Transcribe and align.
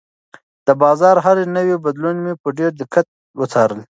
د 0.67 0.69
بازار 0.83 1.15
هر 1.25 1.37
نوی 1.55 1.75
بدلون 1.85 2.15
مې 2.23 2.33
په 2.41 2.49
ډېر 2.57 2.71
دقت 2.81 3.07
وڅارلو. 3.39 3.83